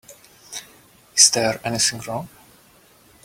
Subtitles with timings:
[1.15, 2.27] Is there anything wrong?